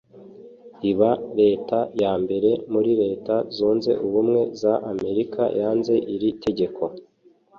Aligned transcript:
iba 0.91 1.11
Leta 1.39 1.77
ya 2.01 2.13
mbere 2.23 2.51
muri 2.73 2.91
Leta 3.03 3.35
zunze 3.55 3.91
ubumwe 4.05 4.41
za 4.61 4.73
Amerika 4.91 5.41
yanze 5.59 5.93
iri 6.13 6.29
tegeko 6.45 6.83